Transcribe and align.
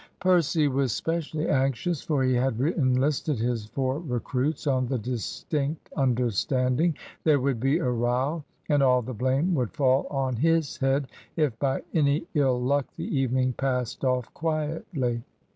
Percy 0.19 0.67
was 0.67 0.91
specially 0.93 1.47
anxious, 1.47 2.01
for 2.01 2.23
he 2.23 2.33
had 2.33 2.59
enlisted 2.59 3.37
his 3.37 3.67
four 3.67 3.99
recruits 3.99 4.65
on 4.65 4.87
the 4.87 4.97
distinct 4.97 5.93
understanding 5.95 6.95
there 7.23 7.39
would 7.39 7.59
be 7.59 7.77
a 7.77 7.87
row, 7.87 8.43
and 8.67 8.81
all 8.81 9.03
the 9.03 9.13
blame 9.13 9.53
would 9.53 9.73
fall 9.75 10.07
on 10.09 10.35
his 10.37 10.77
head 10.77 11.05
if 11.35 11.59
by 11.59 11.83
any 11.93 12.25
ill 12.33 12.59
luck 12.59 12.87
the 12.97 13.15
evening 13.15 13.53
passed 13.53 14.03
off 14.03 14.33
quietly. 14.33 15.21